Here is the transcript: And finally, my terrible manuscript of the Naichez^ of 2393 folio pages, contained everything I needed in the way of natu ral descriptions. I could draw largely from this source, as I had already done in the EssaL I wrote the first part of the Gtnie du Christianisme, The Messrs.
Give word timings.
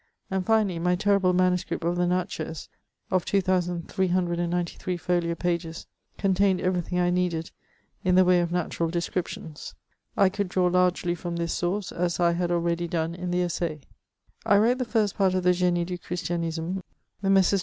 And 0.31 0.43
finally, 0.47 0.79
my 0.79 0.95
terrible 0.95 1.31
manuscript 1.31 1.83
of 1.83 1.95
the 1.95 2.05
Naichez^ 2.07 2.69
of 3.11 3.23
2393 3.23 4.97
folio 4.97 5.35
pages, 5.35 5.85
contained 6.17 6.59
everything 6.59 6.97
I 6.97 7.11
needed 7.11 7.51
in 8.03 8.15
the 8.15 8.25
way 8.25 8.41
of 8.41 8.49
natu 8.49 8.79
ral 8.79 8.89
descriptions. 8.89 9.75
I 10.17 10.27
could 10.29 10.49
draw 10.49 10.65
largely 10.65 11.13
from 11.13 11.35
this 11.35 11.53
source, 11.53 11.91
as 11.91 12.19
I 12.19 12.31
had 12.33 12.49
already 12.49 12.87
done 12.87 13.13
in 13.13 13.29
the 13.29 13.41
EssaL 13.43 13.77
I 14.43 14.57
wrote 14.57 14.79
the 14.79 14.85
first 14.85 15.15
part 15.15 15.35
of 15.35 15.43
the 15.43 15.51
Gtnie 15.51 15.85
du 15.85 15.99
Christianisme, 15.99 16.81
The 17.21 17.29
Messrs. 17.29 17.59